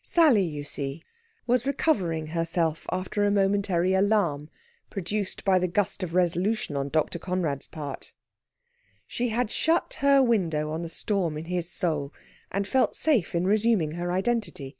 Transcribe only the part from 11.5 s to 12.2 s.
soul,